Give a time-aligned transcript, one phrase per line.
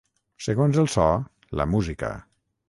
[0.45, 1.05] Segons el so,
[1.61, 2.11] la música.